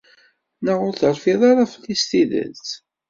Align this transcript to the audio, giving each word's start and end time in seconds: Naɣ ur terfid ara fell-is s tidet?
Naɣ 0.63 0.79
ur 0.87 0.93
terfid 1.01 1.41
ara 1.49 1.71
fell-is 1.73 2.01
s 2.05 2.09
tidet? 2.09 2.67